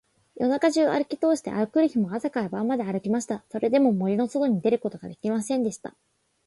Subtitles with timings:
[0.37, 3.43] 夜中じゅうあるきとおして、あくる日も朝から晩まであるきました。
[3.51, 5.93] それでも、森のそとに出ることができませんでした。